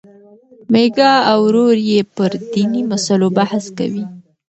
میکا 0.71 1.11
او 1.31 1.39
ورور 1.47 1.75
یې 1.89 1.99
پر 2.15 2.31
دیني 2.51 2.81
مسلو 2.91 3.27
بحث 3.37 3.65
کوي. 3.77 4.03